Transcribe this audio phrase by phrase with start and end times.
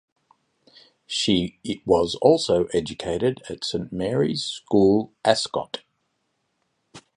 [1.05, 5.81] She was also educated at Saint Mary's School Ascot.